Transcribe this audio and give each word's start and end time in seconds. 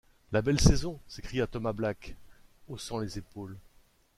La 0.31 0.41
belle 0.41 0.59
saison! 0.59 0.99
s’écria 1.07 1.45
Thomas 1.45 1.73
Black, 1.73 2.15
haussant 2.69 2.97
les 2.97 3.19
épaules. 3.19 3.59